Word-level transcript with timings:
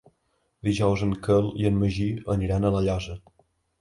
Dijous 0.67 1.03
en 1.07 1.11
Quel 1.27 1.49
i 1.63 1.67
en 1.71 1.77
Magí 1.83 2.07
aniran 2.37 2.67
a 2.67 2.73
La 2.77 2.83
Llosa. 2.89 3.19